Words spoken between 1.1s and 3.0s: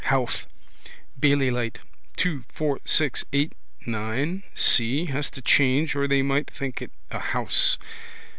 Bailey light. Two, four,